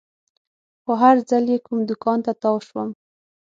خو 0.83 0.91
هر 1.03 1.15
ځل 1.29 1.43
چې 1.51 1.57
کوم 1.65 1.79
دوکان 1.89 2.19
ته 2.25 2.31
تاو 2.41 2.57
شوم. 2.67 2.89